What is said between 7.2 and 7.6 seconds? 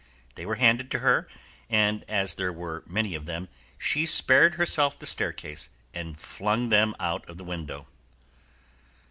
of the